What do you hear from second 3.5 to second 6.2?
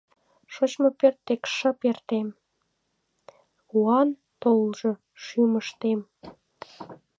Куан тулжо— шӱмыштем.